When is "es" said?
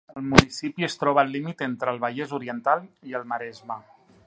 0.87-0.95